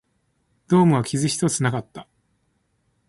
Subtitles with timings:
[0.67, 2.07] ドームは傷一つなかった